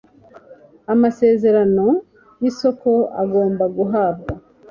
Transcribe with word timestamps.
Amasezerano 0.93 1.85
y 2.41 2.43
isoko 2.51 2.89
agomba 3.23 3.65
guhabwa 3.77 4.31